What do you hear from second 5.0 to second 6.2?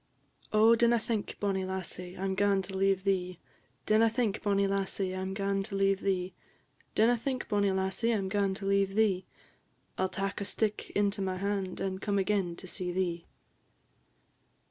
I 'm gaun to leave